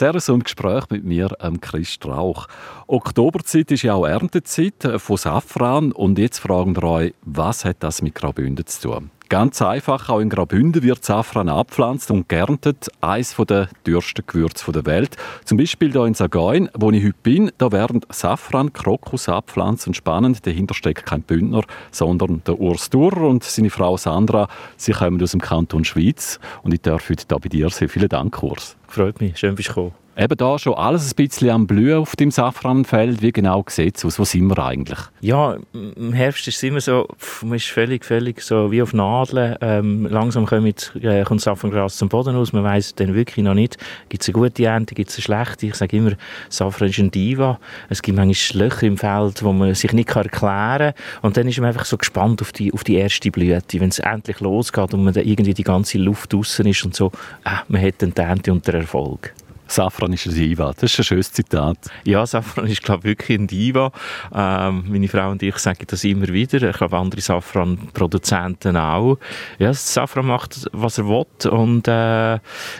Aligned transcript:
Zuerst 0.00 0.30
im 0.30 0.42
Gespräch 0.42 0.84
mit 0.88 1.04
mir, 1.04 1.28
ähm, 1.40 1.60
Chris 1.60 1.90
Strauch. 1.90 2.46
Oktoberzeit 2.86 3.70
ist 3.70 3.82
ja 3.82 3.92
auch 3.92 4.06
Erntezeit 4.06 4.82
äh, 4.86 4.98
von 4.98 5.18
Safran 5.18 5.92
und 5.92 6.18
jetzt 6.18 6.38
fragen 6.38 6.74
wir 6.74 6.84
euch, 6.84 7.14
was 7.20 7.66
hat 7.66 7.76
das 7.80 8.00
mit 8.00 8.14
Graubünden 8.14 8.64
zu 8.64 8.88
tun? 8.88 9.10
Ganz 9.28 9.60
einfach, 9.60 10.08
auch 10.08 10.20
in 10.20 10.30
Graubünden 10.30 10.82
wird 10.82 11.04
Safran 11.04 11.50
abpflanzt 11.50 12.10
und 12.10 12.30
geerntet. 12.30 12.88
Eines 13.02 13.36
der 13.36 13.68
teuersten 13.84 14.24
Gewürze 14.26 14.72
der 14.72 14.86
Welt. 14.86 15.18
Zum 15.44 15.58
Beispiel 15.58 15.92
hier 15.92 16.06
in 16.06 16.14
Sagoin, 16.14 16.70
wo 16.72 16.90
ich 16.92 17.04
heute 17.04 17.14
bin, 17.22 17.52
da 17.58 17.70
werden 17.70 18.00
Safran, 18.08 18.72
Krokus 18.72 19.28
abpflanzt 19.28 19.86
und 19.86 19.96
spannend. 19.96 20.46
Dahinter 20.46 20.72
steckt 20.72 21.04
kein 21.04 21.20
Bündner, 21.20 21.60
sondern 21.90 22.40
der 22.46 22.58
Urs 22.58 22.88
Durer 22.88 23.28
und 23.28 23.44
seine 23.44 23.68
Frau 23.68 23.98
Sandra. 23.98 24.48
Sie 24.78 24.92
kommen 24.92 25.22
aus 25.22 25.32
dem 25.32 25.42
Kanton 25.42 25.84
Schweiz 25.84 26.40
und 26.62 26.72
ich 26.72 26.80
darf 26.80 27.10
heute 27.10 27.26
hier 27.28 27.38
bei 27.38 27.48
dir 27.50 27.68
sein. 27.68 27.90
Vielen 27.90 28.08
Dank, 28.08 28.42
Urs. 28.42 28.78
Freut 28.90 29.20
mich, 29.20 29.38
schön 29.38 29.54
bist 29.54 29.68
du 29.68 29.74
gekommen 29.74 29.94
eben 30.20 30.36
da 30.36 30.58
schon 30.58 30.74
alles 30.74 31.12
ein 31.12 31.16
bisschen 31.16 31.50
am 31.50 31.66
Blühen 31.66 31.98
auf 31.98 32.14
dem 32.14 32.30
Safranfeld. 32.30 33.22
Wie 33.22 33.32
genau 33.32 33.64
sieht 33.68 33.96
es 33.96 34.04
aus? 34.04 34.18
Wo 34.18 34.24
sind 34.24 34.48
wir 34.48 34.58
eigentlich? 34.58 34.98
Ja, 35.20 35.56
im 35.72 36.12
Herbst 36.12 36.46
ist 36.46 36.56
es 36.56 36.62
immer 36.62 36.80
so, 36.80 37.08
pff, 37.18 37.42
man 37.42 37.56
ist 37.56 37.68
völlig, 37.68 38.04
völlig 38.04 38.42
so 38.42 38.70
wie 38.70 38.82
auf 38.82 38.92
Nadeln. 38.92 39.56
Ähm, 39.60 40.06
langsam 40.06 40.46
kommt, 40.46 40.92
äh, 41.00 41.24
kommt 41.24 41.40
Safrangras 41.40 41.96
zum 41.96 42.08
Boden 42.08 42.36
aus. 42.36 42.52
Man 42.52 42.64
weiß 42.64 42.96
dann 42.96 43.14
wirklich 43.14 43.44
noch 43.44 43.54
nicht, 43.54 43.78
gibt 44.08 44.22
es 44.22 44.28
eine 44.28 44.34
gute 44.34 44.64
Ernte, 44.64 44.94
gibt 44.94 45.10
es 45.10 45.16
eine 45.16 45.22
schlechte. 45.22 45.66
Ich 45.66 45.74
sage 45.76 45.96
immer, 45.96 46.12
Safran 46.48 46.88
ist 46.88 46.98
ein 46.98 47.10
Diva. 47.10 47.58
Es 47.88 48.02
gibt 48.02 48.16
manchmal 48.16 48.64
Löcher 48.64 48.86
im 48.86 48.98
Feld, 48.98 49.42
wo 49.42 49.52
man 49.52 49.74
sich 49.74 49.92
nicht 49.92 50.10
erklären 50.10 50.30
kann. 50.78 50.94
Und 51.22 51.36
dann 51.36 51.48
ist 51.48 51.58
man 51.58 51.68
einfach 51.68 51.86
so 51.86 51.96
gespannt 51.96 52.42
auf 52.42 52.52
die, 52.52 52.72
auf 52.72 52.84
die 52.84 52.96
erste 52.96 53.30
Blüte. 53.30 53.80
Wenn 53.80 53.88
es 53.88 54.00
endlich 54.00 54.40
losgeht 54.40 54.92
und 54.92 55.04
man 55.04 55.14
dann 55.14 55.24
irgendwie 55.24 55.54
die 55.54 55.64
ganze 55.64 55.98
Luft 55.98 56.32
draußen 56.32 56.66
ist 56.66 56.84
und 56.84 56.94
so, 56.94 57.10
äh, 57.44 57.50
man 57.68 57.80
hat 57.80 57.94
dann 57.98 58.12
die 58.12 58.20
Ernte 58.20 58.52
und 58.52 58.66
den 58.66 58.79
Erfolg. 58.80 59.34
Safran 59.70 60.12
ist 60.12 60.26
ein 60.26 60.34
Diva. 60.34 60.72
Das 60.72 60.92
ist 60.92 60.98
ein 60.98 61.04
schönes 61.04 61.32
Zitat. 61.32 61.78
Ja, 62.04 62.26
Safran 62.26 62.66
ist, 62.66 62.82
glaube 62.82 63.00
ich, 63.00 63.04
wirklich 63.04 63.38
ein 63.38 63.46
Diva. 63.46 63.92
Ähm, 64.34 64.84
meine 64.88 65.08
Frau 65.08 65.30
und 65.30 65.42
ich 65.42 65.56
sagen 65.58 65.84
das 65.86 66.02
immer 66.04 66.28
wieder. 66.28 66.68
Ich 66.68 66.76
glaube, 66.76 66.98
andere 66.98 67.20
Safran-Produzenten 67.20 68.76
auch. 68.76 69.18
Ja, 69.58 69.72
Safran 69.72 70.26
macht, 70.26 70.68
was 70.72 70.98
er 70.98 71.06
will. 71.06 71.50
Und 71.50 71.86
äh, 71.86 72.34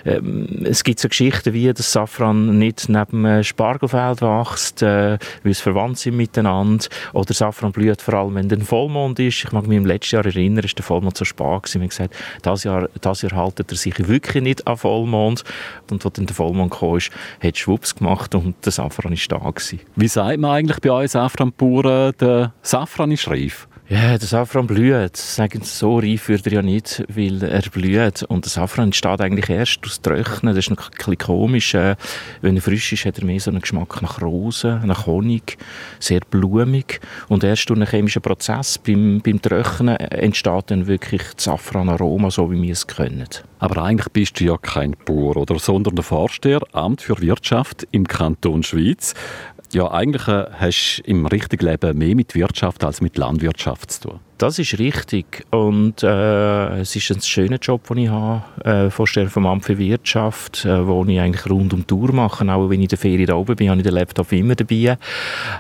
ähm, 0.05 0.65
es 0.65 0.83
gibt 0.83 0.99
so 0.99 1.09
Geschichten 1.09 1.53
wie, 1.53 1.73
dass 1.73 1.93
Safran 1.93 2.59
nicht 2.59 2.89
neben 2.89 3.25
einem 3.25 3.45
Spargelfeld 3.45 4.21
wächst, 4.23 4.83
äh, 4.83 5.19
weil 5.43 5.53
es 5.53 5.61
verwandt 5.61 5.99
sind 5.99 6.17
miteinander. 6.17 6.87
Oder 7.13 7.35
Safran 7.35 7.73
blüht 7.73 8.03
vor 8.03 8.15
allem, 8.15 8.35
wenn 8.35 8.49
der 8.49 8.61
Vollmond 8.61 9.19
ist. 9.21 9.45
Ich 9.45 9.53
mag 9.53 9.67
mich 9.67 9.79
im 9.79 9.87
letzten 9.87 10.17
Jahr 10.17 10.27
erinnern, 10.27 10.65
ist 10.65 10.77
der 10.77 10.85
Vollmond 10.85 11.17
so 11.17 11.25
spät 11.25 11.63
gewesen. 11.63 11.81
Wir 11.81 11.83
haben 11.83 11.89
gesagt, 11.89 12.17
das 12.43 12.65
Jahr, 12.65 12.89
das 13.01 13.23
Jahr 13.23 13.33
haltet 13.33 13.71
er 13.71 13.77
sich 13.77 14.09
wirklich 14.09 14.43
nicht 14.43 14.67
an 14.67 14.77
Vollmond. 14.77 15.45
Und 15.91 16.05
wo 16.05 16.09
dann 16.09 16.27
der 16.27 16.35
Vollmond 16.35 16.80
gekommen 16.81 16.99
ist, 16.99 17.11
hat 17.43 17.57
Schwupps 17.57 17.95
gemacht 17.95 18.35
und 18.35 18.55
der 18.65 18.73
Safran 18.73 19.13
ist 19.13 19.31
da 19.31 19.39
gewesen. 19.39 19.81
Wie 19.97 20.09
sagt 20.09 20.39
man 20.39 20.51
eigentlich 20.53 20.81
bei 20.81 20.91
uns 20.91 21.13
Safranbauern, 21.13 22.15
der 22.21 22.53
Safran 22.63 23.13
ist 23.13 23.29
reif? 23.29 23.69
Ja, 23.93 24.17
der 24.17 24.29
Safran 24.29 24.69
blüht. 24.69 25.17
Sagen 25.17 25.63
Sie, 25.65 25.77
so 25.77 25.99
reif 25.99 26.29
wird 26.29 26.47
er 26.47 26.53
ja 26.53 26.63
nicht, 26.63 27.03
weil 27.09 27.43
er 27.43 27.63
blüht. 27.63 28.23
Und 28.23 28.45
der 28.45 28.51
Safran 28.51 28.85
entsteht 28.85 29.21
eigentlich 29.21 29.51
erst 29.51 29.85
aus 29.85 30.01
Trocknen. 30.01 30.55
Das 30.55 30.65
ist 30.65 30.71
noch 30.71 30.93
ein 30.93 30.97
bisschen 30.97 31.19
komisch. 31.19 31.75
Äh, 31.75 31.97
wenn 32.41 32.55
er 32.55 32.63
frisch 32.63 32.93
ist, 32.93 33.05
hat 33.05 33.19
er 33.19 33.25
mehr 33.25 33.41
so 33.41 33.51
einen 33.51 33.61
Geschmack 33.61 34.01
nach 34.01 34.23
Rosen, 34.23 34.87
nach 34.87 35.07
Honig. 35.07 35.59
Sehr 35.99 36.21
blumig. 36.21 37.01
Und 37.27 37.43
erst 37.43 37.69
durch 37.69 37.81
einen 37.81 37.89
chemischen 37.89 38.23
Prozess 38.23 38.79
beim, 38.79 39.23
beim 39.25 39.43
Trocknen 39.43 39.97
entsteht 39.97 40.71
dann 40.71 40.87
wirklich 40.87 41.23
das 41.35 41.47
Safranaroma, 41.47 42.31
so 42.31 42.49
wie 42.53 42.63
wir 42.63 42.73
es 42.73 42.87
können. 42.87 43.27
Aber 43.59 43.83
eigentlich 43.83 44.13
bist 44.13 44.39
du 44.39 44.45
ja 44.45 44.57
kein 44.57 44.95
Bauer, 45.05 45.37
oder? 45.37 45.59
Sondern 45.59 45.97
der 45.97 46.05
Vorsteher, 46.05 46.61
Amt 46.73 47.03
für 47.03 47.21
Wirtschaft 47.21 47.89
im 47.91 48.07
Kanton 48.07 48.63
Schweiz 48.63 49.15
ja, 49.73 49.91
eigentlich 49.91 50.27
äh, 50.29 50.47
hast 50.59 50.99
du 50.99 51.11
im 51.11 51.27
richtigen 51.27 51.67
Leben 51.67 51.99
mehr 51.99 52.15
mit 52.15 52.35
Wirtschaft 52.35 52.85
als 52.85 53.01
mit 53.01 53.17
Landwirtschaft 53.17 53.91
zu 53.93 54.01
tun. 54.01 54.21
Das 54.39 54.59
ist 54.59 54.79
richtig 54.79 55.45
und 55.51 56.03
äh, 56.03 56.81
es 56.81 56.97
ist 56.97 57.11
ein 57.11 57.21
schöner 57.21 57.59
Job, 57.59 57.87
den 57.89 57.99
ich 57.99 58.09
habe, 58.09 58.43
äh, 58.65 58.91
Vorsteher 58.91 59.29
vom 59.29 59.45
Amt 59.45 59.67
für 59.67 59.77
Wirtschaft, 59.77 60.65
äh, 60.65 60.87
wo 60.87 61.05
ich 61.05 61.21
eigentlich 61.21 61.49
rund 61.51 61.75
um 61.75 61.81
die 61.81 61.87
Tour 61.87 62.13
mache, 62.13 62.51
auch 62.51 62.71
wenn 62.71 62.81
ich 62.81 62.85
in 62.85 62.89
der 62.89 62.99
Ferien 62.99 63.27
da 63.27 63.35
oben 63.35 63.55
bin, 63.57 63.69
habe 63.69 63.81
ich 63.81 63.85
den 63.85 63.93
Laptop 63.93 64.33
immer 64.33 64.55
dabei. 64.55 64.97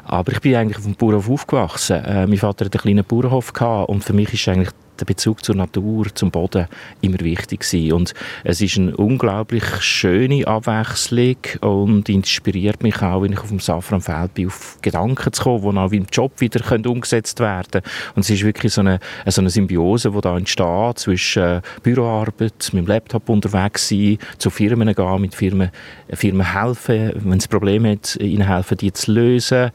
Aber 0.04 0.32
ich 0.32 0.40
bin 0.40 0.54
eigentlich 0.54 0.78
auf 0.78 0.84
dem 0.84 0.94
Bauernhof 0.94 1.28
aufgewachsen. 1.28 2.02
Äh, 2.02 2.26
mein 2.26 2.38
Vater 2.38 2.64
hatte 2.64 2.78
einen 2.78 2.82
kleinen 2.82 3.04
Bauernhof 3.04 3.52
gehabt 3.52 3.90
und 3.90 4.02
für 4.02 4.14
mich 4.14 4.32
ist 4.32 4.48
eigentlich 4.48 4.70
der 5.00 5.06
Bezug 5.06 5.44
zur 5.44 5.54
Natur, 5.54 6.06
zum 6.14 6.30
Boden 6.30 6.66
immer 7.00 7.20
wichtig 7.20 7.60
gewesen. 7.60 7.92
Und 7.92 8.14
es 8.44 8.60
ist 8.60 8.78
eine 8.78 8.96
unglaublich 8.96 9.64
schöne 9.80 10.46
Abwechslung 10.46 11.36
und 11.60 12.08
inspiriert 12.08 12.82
mich 12.82 13.00
auch, 13.02 13.22
wenn 13.22 13.32
ich 13.32 13.40
auf 13.40 13.48
dem 13.48 13.60
Safranfeld 13.60 14.34
bin, 14.34 14.48
auf 14.48 14.78
Gedanken 14.82 15.32
zu 15.32 15.42
kommen, 15.42 15.74
die 15.74 15.78
auch 15.78 15.92
im 15.92 16.06
Job 16.12 16.40
wieder 16.40 16.60
können 16.60 16.86
umgesetzt 16.86 17.40
werden 17.40 17.82
Und 18.14 18.20
es 18.20 18.30
ist 18.30 18.44
wirklich 18.44 18.72
so 18.72 18.80
eine, 18.80 19.00
so 19.26 19.40
eine 19.40 19.50
Symbiose, 19.50 20.10
die 20.10 20.20
da 20.20 20.36
entsteht 20.36 20.98
zwischen 20.98 21.42
äh, 21.42 21.60
Büroarbeit, 21.82 22.70
mit 22.72 22.84
dem 22.84 22.86
Laptop 22.86 23.28
unterwegs 23.28 23.88
sein, 23.88 24.18
zu 24.38 24.50
Firmen 24.50 24.94
gehen, 24.94 25.20
mit 25.20 25.34
Firmen, 25.34 25.70
Firmen 26.12 26.52
helfen, 26.52 27.12
wenn 27.16 27.40
sie 27.40 27.48
Probleme 27.48 27.92
hat, 27.92 28.16
ihnen 28.16 28.46
helfen, 28.46 28.76
die 28.78 28.92
zu 28.92 29.12
lösen, 29.12 29.70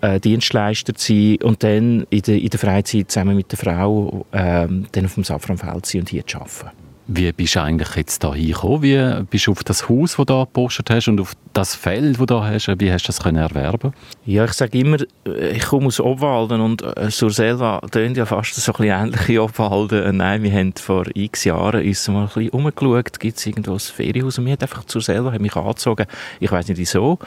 äh, 0.00 0.20
Dienstleister 0.20 0.94
zu 0.94 1.12
sein 1.12 1.36
und 1.42 1.62
dann 1.62 2.06
in 2.10 2.22
der, 2.22 2.36
in 2.36 2.48
der 2.48 2.58
Freizeit 2.58 3.10
zusammen 3.10 3.36
mit 3.36 3.50
der 3.52 3.58
Frau 3.58 4.26
äh, 4.32 4.65
dann 4.92 5.04
auf 5.04 5.14
dem 5.14 5.24
Safranfeld 5.24 5.86
sein 5.86 6.02
und 6.02 6.10
hier 6.10 6.26
zu 6.26 6.38
arbeiten. 6.38 6.86
Wie 7.08 7.30
bist 7.30 7.54
du 7.54 7.62
eigentlich 7.62 7.94
jetzt 7.94 8.24
da 8.24 8.34
hingekommen? 8.34 8.82
Wie 8.82 9.24
bist 9.30 9.46
du 9.46 9.52
auf 9.52 9.62
das 9.62 9.88
Haus, 9.88 10.16
das 10.16 10.26
du 10.26 10.40
gepostet 10.40 10.90
hast 10.90 11.06
und 11.06 11.20
auf 11.20 11.34
das 11.52 11.76
Feld, 11.76 12.18
das 12.18 12.26
du 12.26 12.42
hast, 12.42 12.80
wie 12.80 12.90
hast 12.90 13.04
du 13.04 13.06
das 13.06 13.22
können 13.22 13.36
erwerben 13.36 13.92
Ja, 14.24 14.44
ich 14.44 14.52
sage 14.54 14.76
immer, 14.76 14.96
ich 15.24 15.64
komme 15.66 15.86
aus 15.86 16.00
Obwalden 16.00 16.60
und 16.60 16.82
äh, 16.82 17.08
Surselva 17.08 17.80
tönt 17.92 18.16
ja 18.16 18.26
fast 18.26 18.56
so 18.56 18.72
ein 18.72 18.76
bisschen 18.76 19.04
ähnlich 19.04 19.28
wie 19.28 19.38
Obwalden. 19.38 20.02
Äh, 20.02 20.12
nein, 20.12 20.42
wir 20.42 20.52
haben 20.52 20.72
vor 20.72 21.04
x 21.14 21.44
Jahren 21.44 21.86
uns 21.86 22.08
mal 22.08 22.22
ein 22.22 22.26
bisschen 22.26 22.50
umgeschaut, 22.50 23.20
gibt 23.20 23.38
es 23.38 23.46
irgendwo 23.46 23.74
ein 23.74 23.78
Ferienhaus 23.78 24.38
und 24.38 24.44
mir 24.44 24.54
hat 24.54 24.62
einfach 24.62 24.82
Surselva 24.88 25.30
hat 25.30 25.40
mich 25.40 25.54
angezogen, 25.54 26.06
ich 26.40 26.50
weiß 26.50 26.66
nicht 26.66 26.78
wieso. 26.78 27.20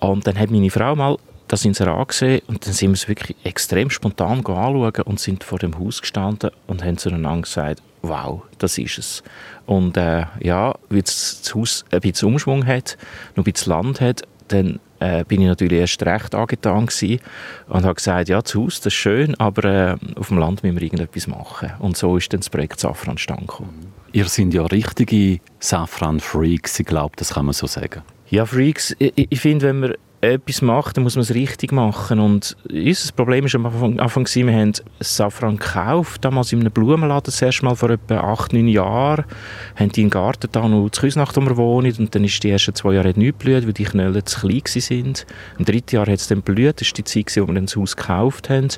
Und 0.00 0.26
dann 0.26 0.38
hat 0.38 0.50
meine 0.50 0.70
Frau 0.70 0.94
mal 0.94 1.16
das 1.48 1.64
Inserat 1.64 2.08
gesehen 2.08 2.42
und 2.46 2.66
dann 2.66 2.72
sind 2.72 2.90
wir 2.90 2.94
es 2.94 3.08
wirklich 3.08 3.36
extrem 3.44 3.90
spontan 3.90 4.38
anschauen 4.38 5.02
und 5.04 5.20
sind 5.20 5.44
vor 5.44 5.58
dem 5.58 5.78
Haus 5.78 6.00
gestanden 6.00 6.50
und 6.66 6.84
haben 6.84 6.98
zueinander 6.98 7.42
gesagt, 7.42 7.82
wow, 8.02 8.42
das 8.58 8.78
ist 8.78 8.98
es. 8.98 9.22
Und 9.66 9.96
äh, 9.96 10.26
ja, 10.40 10.74
wie 10.88 11.02
das 11.02 11.42
Haus 11.54 11.84
ein 11.90 12.00
bisschen 12.00 12.28
Umschwung 12.28 12.66
hat, 12.66 12.96
noch 13.34 13.44
ein 13.44 13.52
bisschen 13.52 13.72
Land 13.72 14.00
hat, 14.00 14.22
dann 14.48 14.80
äh, 15.00 15.24
bin 15.24 15.40
ich 15.40 15.46
natürlich 15.46 15.78
erst 15.78 16.02
recht 16.04 16.34
angetan 16.34 16.86
gewesen 16.86 17.20
und 17.68 17.84
habe 17.84 17.94
gesagt, 17.94 18.28
ja, 18.28 18.40
das 18.40 18.54
Haus, 18.54 18.80
das 18.80 18.86
ist 18.86 18.94
schön, 18.94 19.34
aber 19.36 19.64
äh, 19.64 19.96
auf 20.16 20.28
dem 20.28 20.38
Land 20.38 20.62
müssen 20.62 20.76
wir 20.76 20.82
irgendetwas 20.82 21.26
machen. 21.26 21.72
Und 21.78 21.96
so 21.96 22.16
ist 22.16 22.32
dann 22.32 22.40
das 22.40 22.50
Projekt 22.50 22.80
Safran 22.80 23.12
entstanden. 23.12 23.92
Ihr 24.12 24.24
seid 24.24 24.54
ja 24.54 24.64
richtige 24.64 25.40
Safran-Freaks, 25.60 26.80
ich 26.80 26.86
glaube, 26.86 27.14
das 27.16 27.34
kann 27.34 27.44
man 27.44 27.52
so 27.52 27.66
sagen. 27.66 28.02
Ja, 28.30 28.46
Freaks, 28.46 28.94
ich, 28.98 29.12
ich 29.30 29.40
finde, 29.40 29.66
wenn 29.66 29.80
man 29.80 29.94
etwas 30.20 30.62
macht, 30.62 30.96
dann 30.96 31.04
muss 31.04 31.14
man 31.14 31.22
es 31.22 31.34
richtig 31.34 31.72
machen. 31.72 32.18
Und 32.18 32.56
unser 32.70 33.12
Problem 33.12 33.44
war 33.44 33.54
am 33.54 33.98
Anfang, 34.00 34.26
wir 34.26 34.52
haben 34.52 34.72
Safran 35.00 35.56
gekauft, 35.56 36.24
damals 36.24 36.52
in 36.52 36.60
einem 36.60 36.72
Blumenladen 36.72 37.24
das 37.26 37.40
erste 37.40 37.64
Mal 37.64 37.76
vor 37.76 37.90
etwa 37.90 38.20
acht, 38.20 38.52
neun 38.52 38.68
Jahren, 38.68 39.24
haben 39.76 39.92
die 39.92 40.02
im 40.02 40.10
Garten 40.10 40.48
da 40.50 40.66
noch 40.66 40.90
zu 40.90 41.02
Küsnacht, 41.02 41.36
wo 41.36 41.40
wir 41.40 41.56
wohnen, 41.56 41.94
und 41.98 42.14
dann 42.14 42.24
ist 42.24 42.42
die 42.42 42.50
ersten 42.50 42.74
zwei 42.74 42.94
Jahre 42.94 43.12
nicht 43.16 43.38
blüht, 43.38 43.66
weil 43.66 43.72
die 43.72 43.84
Knölle 43.84 44.24
zu 44.24 44.40
klein 44.40 44.62
sind. 44.66 45.26
Im 45.58 45.64
dritten 45.64 45.96
Jahr 45.96 46.06
hat 46.06 46.14
es 46.14 46.28
dann 46.28 46.42
blüht, 46.42 46.80
das 46.80 46.88
ist 46.88 46.98
die 46.98 47.04
Zeit, 47.04 47.36
wo 47.36 47.46
wir 47.46 47.54
dann 47.54 47.66
das 47.66 47.76
Haus 47.76 47.96
gekauft 47.96 48.50
haben. 48.50 48.68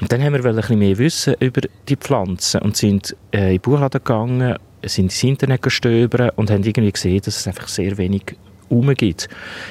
Und 0.00 0.12
dann 0.12 0.22
haben 0.22 0.32
wir 0.32 0.44
ein 0.44 0.56
bisschen 0.56 0.78
mehr 0.78 0.98
wissen 0.98 1.34
über 1.40 1.62
die 1.88 1.96
Pflanzen 1.96 2.62
und 2.62 2.76
sind 2.76 3.16
äh, 3.32 3.46
in 3.46 3.52
den 3.52 3.60
Buchladen 3.60 4.02
gegangen, 4.02 4.56
sind 4.84 5.06
ins 5.06 5.22
Internet 5.22 5.62
gestöbert 5.62 6.36
und 6.36 6.50
haben 6.50 6.62
irgendwie 6.62 6.92
gesehen, 6.92 7.20
dass 7.24 7.38
es 7.38 7.46
einfach 7.46 7.68
sehr 7.68 7.96
wenig 7.98 8.36
gibt. 8.68 9.28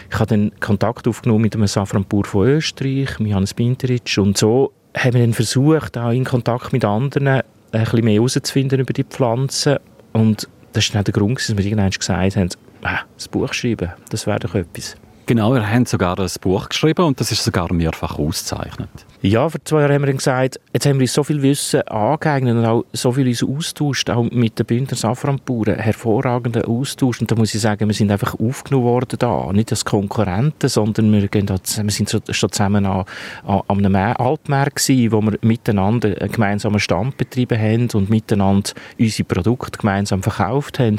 Ich 0.10 0.20
habe 0.20 0.28
dann 0.28 0.52
Kontakt 0.60 1.08
aufgenommen 1.08 1.42
mit 1.42 1.56
einem 1.56 1.68
Safranbauer 1.68 2.26
von 2.26 2.48
Österreich, 2.48 3.20
Johannes 3.20 3.54
Binteric, 3.54 4.18
und 4.18 4.38
so 4.38 4.72
haben 4.96 5.14
wir 5.14 5.22
dann 5.22 5.34
versucht, 5.34 5.98
auch 5.98 6.12
in 6.12 6.24
Kontakt 6.24 6.72
mit 6.74 6.86
anderen 6.86 7.28
ein 7.28 7.44
bisschen 7.72 8.06
mehr 8.06 8.16
herauszufinden 8.16 8.80
über 8.80 8.94
die 8.94 9.04
Pflanzen. 9.04 9.78
Und 10.14 10.48
das 10.74 10.90
war 10.90 10.94
dann 10.96 11.04
der 11.06 11.14
Grund, 11.14 11.38
dass 11.38 11.56
wir 11.56 11.66
irgendwann 11.66 11.90
gesagt 11.90 12.36
haben, 12.36 12.50
ah, 12.84 13.00
das 13.16 13.28
Buch 13.28 13.54
schreiben, 13.54 13.92
das 14.10 14.28
wäre 14.28 14.40
doch 14.40 14.56
etwas. 14.56 14.96
Genau, 15.26 15.54
wir 15.54 15.68
haben 15.68 15.86
sogar 15.86 16.20
ein 16.20 16.30
Buch 16.42 16.70
geschrieben 16.70 17.04
und 17.04 17.20
das 17.20 17.32
ist 17.32 17.44
sogar 17.44 17.74
mehrfach 17.74 18.20
ausgezeichnet. 18.20 18.90
Ja, 19.26 19.50
vor 19.50 19.60
zwei 19.66 19.82
Jahren 19.82 19.94
haben 19.94 20.06
wir 20.06 20.14
gesagt, 20.14 20.60
jetzt 20.72 20.86
haben 20.86 21.00
wir 21.00 21.08
so 21.08 21.24
viel 21.24 21.42
Wissen 21.42 21.82
angeeignet 21.88 22.58
und 22.58 22.64
auch 22.64 22.86
so 22.94 23.12
viel 23.12 23.28
uns 23.28 23.42
austauscht, 23.42 24.08
auch 24.12 24.22
mit 24.30 24.60
den 24.60 24.68
Bündner 24.68 24.96
Safranbauern, 24.96 25.80
hervorragender 25.80 26.70
Austausch. 26.70 27.22
Und 27.22 27.32
da 27.32 27.36
muss 27.36 27.56
ich 27.56 27.62
sagen, 27.62 27.88
wir 27.88 27.96
sind 27.96 28.12
einfach 28.12 28.40
aufgenommen 28.40 28.86
worden 28.86 29.18
da, 29.18 29.52
nicht 29.52 29.72
als 29.72 29.84
Konkurrenten, 29.84 30.70
sondern 30.70 31.12
wir, 31.12 31.28
gehen 31.28 31.48
da, 31.48 31.56
wir 31.56 31.92
sind 31.92 32.22
schon 32.30 32.52
zusammen 32.52 32.86
an, 32.86 33.06
an, 33.44 33.64
einem 33.68 33.96
Altmarkt 33.96 34.76
gewesen, 34.76 35.12
wo 35.12 35.22
wir 35.22 35.40
miteinander 35.42 36.22
einen 36.22 36.32
gemeinsamen 36.32 36.80
Stand 36.80 37.18
betrieben 37.18 37.58
haben 37.60 37.90
und 37.96 38.12
miteinander 38.12 38.74
unsere 39.00 39.28
Produkte 39.28 39.80
gemeinsam 39.80 40.22
verkauft 40.22 40.78
haben. 40.78 40.98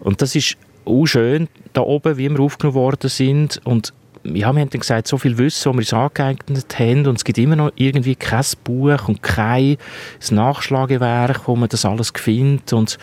Und 0.00 0.20
das 0.20 0.34
ist 0.36 0.58
auch 0.84 1.06
schön 1.06 1.48
da 1.72 1.80
oben, 1.80 2.18
wie 2.18 2.28
wir 2.28 2.40
aufgenommen 2.40 2.74
worden 2.74 3.08
sind 3.08 3.58
und 3.64 3.94
ja, 4.34 4.54
wir 4.54 4.60
haben 4.60 4.70
dann 4.70 4.80
gesagt, 4.80 5.08
so 5.08 5.18
viel 5.18 5.38
Wissen, 5.38 5.64
das 5.64 5.74
wir 5.74 5.78
uns 5.78 5.92
angeeignet 5.92 6.78
haben 6.78 7.06
und 7.06 7.16
es 7.16 7.24
gibt 7.24 7.38
immer 7.38 7.56
noch 7.56 7.70
irgendwie 7.76 8.14
kein 8.14 8.44
Buch 8.64 9.08
und 9.08 9.22
kein 9.22 9.76
Nachschlagewerk, 10.30 11.46
wo 11.46 11.56
man 11.56 11.68
das 11.68 11.84
alles 11.84 12.12
findet 12.14 12.72
und 12.72 12.98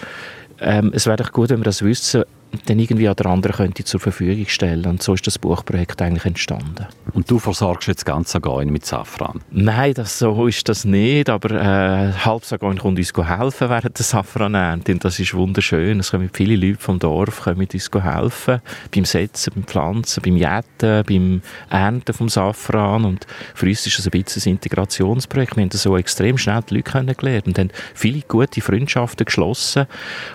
ähm, 0.59 0.91
es 0.93 1.05
wäre 1.05 1.17
doch 1.17 1.31
gut, 1.31 1.49
wenn 1.49 1.59
wir 1.59 1.65
das 1.65 1.83
Wissen 1.83 2.23
dann 2.65 2.79
irgendwie 2.79 3.07
an 3.07 3.15
der 3.15 3.25
anderen 3.27 3.55
könnte 3.55 3.83
zur 3.83 3.99
Verfügung 3.99 4.45
stellen. 4.47 4.85
Und 4.85 5.03
so 5.03 5.13
ist 5.13 5.27
das 5.27 5.37
Buchprojekt 5.39 6.01
eigentlich 6.01 6.25
entstanden. 6.25 6.87
Und 7.13 7.29
du 7.29 7.39
versorgst 7.39 7.87
jetzt 7.87 8.05
ganz 8.05 8.31
Sagoin 8.31 8.69
mit 8.69 8.85
Safran? 8.85 9.41
Nein, 9.51 9.93
das, 9.93 10.19
so 10.19 10.47
ist 10.47 10.67
das 10.67 10.85
nicht, 10.85 11.29
aber 11.29 11.51
äh, 11.51 12.13
halb 12.13 12.43
Sagoin 12.45 12.77
kommt 12.77 12.97
uns 12.97 13.13
helfen 13.15 13.69
während 13.69 13.97
der 13.97 14.05
Safranernte 14.05 14.91
und 14.91 15.03
das 15.03 15.19
ist 15.19 15.33
wunderschön. 15.33 15.99
Es 15.99 16.11
kommen 16.11 16.29
viele 16.33 16.55
Leute 16.55 16.79
vom 16.79 16.99
Dorf 16.99 17.41
kommen 17.41 17.67
uns 17.71 17.89
helfen, 17.93 18.61
beim 18.93 19.05
Setzen, 19.05 19.53
beim 19.55 19.63
Pflanzen, 19.63 20.21
beim 20.23 20.35
Jäten, 20.35 21.03
beim 21.07 21.41
Ernten 21.69 22.13
vom 22.13 22.29
Safran 22.29 23.05
und 23.05 23.25
für 23.53 23.67
uns 23.67 23.85
ist 23.85 23.99
das 23.99 24.07
ein 24.07 24.11
bisschen 24.11 24.43
ein 24.43 24.55
Integrationsprojekt. 24.55 25.55
Wir 25.55 25.63
haben 25.63 25.71
so 25.71 25.97
extrem 25.97 26.37
schnell 26.37 26.61
die 26.69 26.75
Leute 26.75 26.91
kennengelernt 26.91 27.47
und 27.47 27.59
haben 27.59 27.69
viele 27.93 28.21
gute 28.21 28.61
Freundschaften 28.61 29.25
geschlossen 29.25 29.85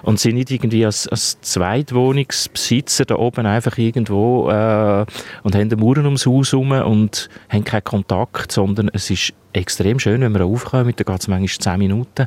und 0.03 0.19
sind 0.19 0.37
nicht 0.37 0.51
irgendwie 0.51 0.87
als, 0.87 1.09
als 1.09 1.41
Zweitwohner 1.41 2.10
Wohnungsbesitzer 2.11 3.05
da 3.05 3.15
oben 3.17 3.47
einfach 3.47 3.79
irgendwo 3.79 4.51
äh, 4.51 5.07
und 5.43 5.55
haben 5.55 5.69
Mauern 5.79 6.07
ums 6.07 6.27
Haus 6.27 6.53
herum 6.53 6.73
und 6.73 7.29
haben 7.49 7.65
keinen 7.65 7.85
Kontakt, 7.85 8.51
sondern 8.51 8.91
es 8.93 9.11
ist 9.11 9.33
extrem 9.53 9.99
schön, 9.99 10.21
wenn 10.21 10.33
wir 10.33 10.45
aufkommen, 10.45 10.93
da 10.97 11.05
geht 11.05 11.21
es 11.21 11.29
manchmal 11.29 11.49
10 11.49 11.79
Minuten 11.79 12.27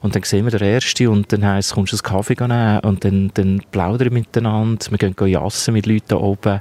und 0.00 0.14
dann 0.14 0.22
sehen 0.22 0.44
wir 0.44 0.50
den 0.50 0.62
Ersten 0.62 1.08
und 1.08 1.32
dann 1.32 1.46
heisst 1.46 1.70
es, 1.70 1.74
kommst 1.74 1.92
du 1.92 1.96
einen 1.96 2.16
Kaffee 2.16 2.36
nehmen 2.38 2.80
und 2.80 3.04
dann, 3.04 3.30
dann 3.34 3.62
plaudern 3.70 4.10
wir 4.10 4.18
miteinander, 4.18 4.86
wir 4.90 4.98
gehen 4.98 5.28
jassen 5.28 5.74
mit 5.74 5.86
Leuten 5.86 6.08
da 6.08 6.16
oben. 6.16 6.60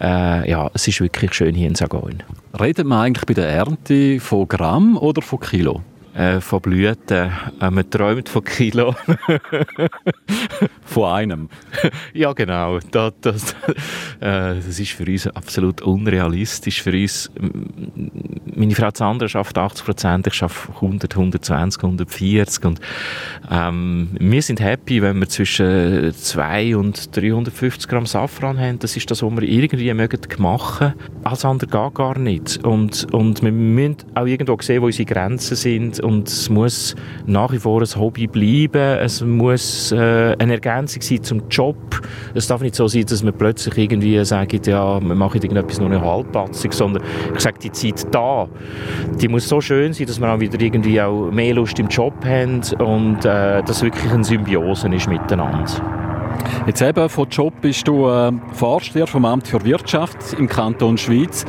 Äh, 0.00 0.50
ja, 0.50 0.70
es 0.74 0.88
ist 0.88 1.00
wirklich 1.00 1.34
schön 1.34 1.54
hier 1.54 1.68
in 1.68 1.74
Sagoin. 1.74 2.22
Redet 2.58 2.86
man 2.86 3.00
eigentlich 3.00 3.26
bei 3.26 3.34
der 3.34 3.48
Ernte 3.48 4.20
von 4.20 4.48
Gramm 4.48 4.96
oder 4.96 5.22
von 5.22 5.40
Kilo? 5.40 5.82
Äh, 6.14 6.40
von 6.40 6.60
Blüten. 6.60 7.32
Äh, 7.60 7.70
man 7.70 7.88
träumt 7.90 8.28
von 8.28 8.44
Kilo. 8.44 8.94
von 10.84 11.12
einem? 11.12 11.48
ja, 12.14 12.32
genau. 12.32 12.78
Das, 12.90 13.12
das, 13.20 13.52
äh, 14.20 14.54
das 14.56 14.78
ist 14.78 14.92
für 14.92 15.04
uns 15.04 15.26
absolut 15.26 15.82
unrealistisch. 15.82 16.82
Für 16.82 16.92
uns, 16.92 17.30
meine 18.44 18.74
Frau 18.74 18.90
Sandra 18.94 19.28
schafft 19.28 19.58
80 19.58 19.84
Prozent, 19.84 20.26
ich 20.26 20.34
schaffe 20.34 20.72
100, 20.72 21.14
120, 21.14 21.82
140 21.82 22.64
und 22.64 22.80
ähm, 23.50 24.10
wir 24.18 24.42
sind 24.42 24.60
happy, 24.60 25.02
wenn 25.02 25.18
wir 25.18 25.28
zwischen 25.28 26.12
2 26.12 26.76
und 26.76 27.16
350 27.16 27.88
Gramm 27.88 28.06
Safran 28.06 28.58
haben. 28.58 28.78
Das 28.78 28.96
ist 28.96 29.10
das, 29.10 29.22
was 29.22 29.32
wir 29.32 29.42
irgendwie 29.42 29.92
mögen 29.92 30.20
machen. 30.38 30.94
Alles 31.24 31.44
andere 31.44 31.68
geht 31.70 31.94
gar 31.94 32.18
nicht. 32.18 32.64
Und, 32.64 33.12
und 33.12 33.42
wir 33.42 33.52
müssen 33.52 33.96
auch 34.14 34.26
irgendwo 34.26 34.56
sehen, 34.60 34.82
wo 34.82 34.86
unsere 34.86 35.06
Grenzen 35.06 35.56
sind 35.56 36.03
und 36.04 36.28
es 36.28 36.48
muss 36.48 36.94
nach 37.26 37.50
wie 37.52 37.58
vor 37.58 37.80
ein 37.80 38.00
Hobby 38.00 38.26
bleiben. 38.26 38.98
Es 38.98 39.22
muss 39.22 39.92
äh, 39.92 40.36
eine 40.38 40.54
Ergänzung 40.54 41.02
sein 41.02 41.22
zum 41.22 41.48
Job. 41.48 41.76
Es 42.34 42.46
darf 42.46 42.60
nicht 42.60 42.74
so 42.74 42.86
sein, 42.86 43.04
dass 43.06 43.22
man 43.22 43.32
plötzlich 43.32 43.76
irgendwie 43.76 44.24
sagt, 44.24 44.66
ja, 44.66 45.00
wir 45.00 45.14
machen 45.14 45.40
irgendetwas 45.42 45.80
nur 45.80 45.90
eine 45.90 46.00
halbpatzig, 46.00 46.72
sondern 46.72 47.02
ich 47.34 47.40
sage, 47.40 47.58
die 47.58 47.72
Zeit 47.72 48.06
da, 48.14 48.48
die 49.20 49.28
muss 49.28 49.48
so 49.48 49.60
schön 49.60 49.92
sein, 49.92 50.06
dass 50.06 50.20
wir 50.20 50.32
auch 50.32 50.40
wieder 50.40 50.60
irgendwie 50.60 51.00
auch 51.00 51.30
mehr 51.30 51.54
Lust 51.54 51.78
im 51.78 51.88
Job 51.88 52.14
haben 52.24 52.60
und 52.78 53.24
äh, 53.24 53.62
dass 53.62 53.82
wirklich 53.82 54.12
eine 54.12 54.24
Symbiose 54.24 54.88
ist 54.94 55.08
miteinander. 55.08 55.64
Jetzt 56.66 56.82
eben 56.82 57.08
von 57.08 57.28
Job 57.28 57.54
bist 57.60 57.86
du 57.88 58.08
äh, 58.08 58.32
Vorsteher 58.52 59.06
vom 59.06 59.24
Amt 59.24 59.48
für 59.48 59.64
Wirtschaft 59.64 60.34
im 60.38 60.48
Kanton 60.48 60.98
Schweiz. 60.98 61.44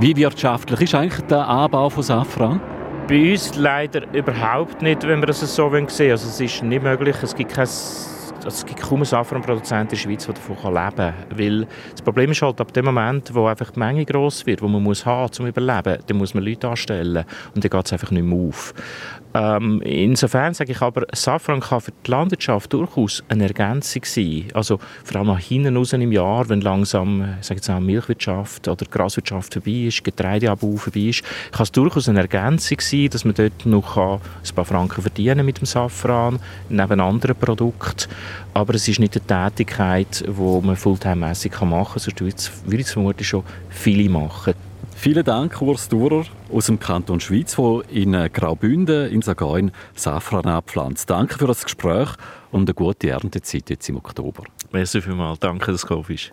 Wie 0.00 0.14
wirtschaftlich 0.16 0.82
ist 0.82 0.94
eigentlich 0.94 1.24
der 1.26 1.48
Anbau 1.48 1.88
von 1.88 2.02
Safran? 2.02 2.60
Bei 3.08 3.30
uns 3.30 3.54
leider 3.54 4.02
überhaupt 4.12 4.82
nicht, 4.82 5.06
wenn 5.06 5.20
wir 5.20 5.26
das 5.26 5.38
so 5.38 5.46
sehen 5.46 5.72
wollen. 5.72 6.10
Also 6.10 6.28
es 6.28 6.40
ist 6.40 6.62
nicht 6.64 6.82
möglich, 6.82 7.14
es 7.22 7.36
gibt 7.36 7.52
kein 7.52 7.68
es 8.46 8.64
gibt 8.64 8.80
kaum 8.80 8.98
einen 8.98 9.04
Safranproduzent 9.04 9.82
in 9.82 9.88
der 9.88 9.96
Schweiz, 9.96 10.26
der 10.26 10.34
davon 10.34 10.56
leben 10.56 10.96
kann. 10.96 11.14
Weil 11.30 11.66
das 11.90 12.02
Problem 12.02 12.30
ist 12.30 12.42
halt, 12.42 12.60
ab 12.60 12.72
dem 12.72 12.84
Moment, 12.84 13.34
wo 13.34 13.46
einfach 13.46 13.70
die 13.70 13.78
Menge 13.78 14.04
gross 14.04 14.46
wird, 14.46 14.60
die 14.60 14.66
man 14.66 14.82
muss 14.82 15.04
haben 15.04 15.32
zum 15.32 15.46
Überleben, 15.46 15.98
dann 16.06 16.16
muss 16.16 16.34
man 16.34 16.44
Leute 16.44 16.68
anstellen 16.68 17.24
und 17.54 17.64
dann 17.64 17.70
geht 17.70 17.86
es 17.86 17.92
einfach 17.92 18.10
nicht 18.10 18.24
mehr 18.24 18.38
auf. 18.38 18.74
Ähm, 19.36 19.82
insofern 19.82 20.54
sage 20.54 20.72
ich 20.72 20.80
aber, 20.80 21.06
Safran 21.12 21.60
kann 21.60 21.82
für 21.82 21.92
die 21.92 22.10
Landwirtschaft 22.10 22.72
durchaus 22.72 23.22
eine 23.28 23.44
Ergänzung 23.44 24.02
sein. 24.04 24.44
Also 24.54 24.78
vor 25.04 25.16
allem 25.16 25.26
nach 25.26 25.38
hinten 25.38 25.76
raus 25.76 25.92
im 25.92 26.10
Jahr, 26.10 26.48
wenn 26.48 26.62
langsam 26.62 27.36
sage 27.42 27.56
jetzt 27.56 27.68
auch 27.68 27.80
Milchwirtschaft 27.80 28.66
oder 28.66 28.86
Graswirtschaft 28.86 29.52
vorbei 29.52 29.86
ist, 29.88 30.02
Getreideabbau 30.04 30.76
vorbei 30.76 31.00
ist, 31.00 31.22
kann 31.52 31.64
es 31.64 31.72
durchaus 31.72 32.08
eine 32.08 32.20
Ergänzung 32.20 32.80
sein, 32.80 33.10
dass 33.10 33.26
man 33.26 33.34
dort 33.34 33.66
noch 33.66 33.96
ein 33.96 34.20
paar 34.54 34.64
Franken 34.64 35.02
verdienen 35.02 35.44
mit 35.44 35.58
dem 35.58 35.66
Safran, 35.66 36.38
neben 36.70 37.00
anderen 37.00 37.36
Produkten. 37.36 38.08
Aber 38.54 38.74
es 38.74 38.88
ist 38.88 38.98
nicht 38.98 39.16
eine 39.16 39.26
Tätigkeit, 39.26 40.24
die 40.26 40.66
man 40.66 40.76
fulltime-mässig 40.76 41.52
machen 41.62 41.92
kann, 41.92 41.98
sonst 41.98 42.20
würde 42.20 42.82
es 42.82 42.92
vermutlich 42.92 43.28
schon 43.28 43.44
viele 43.68 44.08
machen. 44.08 44.54
Vielen 44.94 45.24
Dank, 45.24 45.60
Urs 45.60 45.88
Durer 45.90 46.24
aus 46.50 46.66
dem 46.66 46.80
Kanton 46.80 47.20
Schweiz, 47.20 47.54
der 47.56 47.82
in 47.90 48.12
Graubünden 48.32 49.10
in 49.10 49.20
Sagain 49.20 49.70
Safran 49.94 50.46
abpflanzt. 50.46 51.10
Danke 51.10 51.38
für 51.38 51.46
das 51.46 51.64
Gespräch 51.64 52.08
und 52.50 52.62
eine 52.62 52.74
gute 52.74 53.10
Erntezeit 53.10 53.68
jetzt 53.68 53.88
im 53.90 53.98
Oktober. 53.98 54.44
Merci 54.72 55.02
vielmals. 55.02 55.38
Danke, 55.38 55.70
dass 55.72 55.82
du 55.82 55.88
gekommen 55.88 56.06
bist. 56.08 56.32